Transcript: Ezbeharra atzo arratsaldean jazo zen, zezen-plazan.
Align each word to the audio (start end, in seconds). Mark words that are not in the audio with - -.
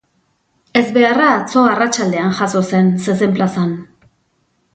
Ezbeharra 0.79 1.27
atzo 1.33 1.65
arratsaldean 1.73 2.33
jazo 2.41 2.63
zen, 2.71 2.91
zezen-plazan. 3.09 3.79